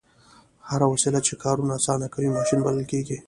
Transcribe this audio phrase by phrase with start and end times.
[0.69, 3.17] هره وسیله چې کارونه اسانه کوي ماشین بلل کیږي.